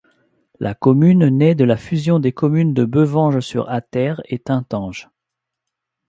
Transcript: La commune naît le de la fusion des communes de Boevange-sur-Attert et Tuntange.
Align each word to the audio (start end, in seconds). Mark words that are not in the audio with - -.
La 0.59 0.73
commune 0.73 1.29
naît 1.29 1.49
le 1.51 1.55
de 1.57 1.63
la 1.63 1.77
fusion 1.77 2.19
des 2.19 2.31
communes 2.31 2.73
de 2.73 2.85
Boevange-sur-Attert 2.85 4.19
et 4.25 4.39
Tuntange. 4.39 5.09